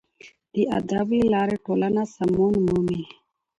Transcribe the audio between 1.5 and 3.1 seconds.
ټولنه سمون مومي.